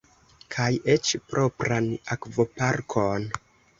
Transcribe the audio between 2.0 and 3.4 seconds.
akvoparkon!